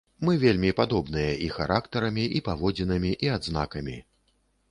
Мы 0.27 0.33
вельмі 0.43 0.69
падобныя 0.79 1.33
і 1.47 1.49
характарамі, 1.57 2.25
і 2.39 2.43
паводзінамі, 2.49 3.11
і 3.27 3.31
адзнакамі. 3.37 3.97